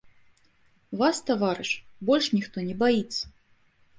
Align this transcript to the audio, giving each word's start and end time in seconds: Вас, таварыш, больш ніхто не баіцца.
Вас, 1.01 1.19
таварыш, 1.27 1.73
больш 2.11 2.25
ніхто 2.37 2.57
не 2.69 2.75
баіцца. 2.81 3.23